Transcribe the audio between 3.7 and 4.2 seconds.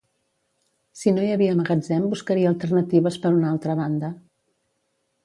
banda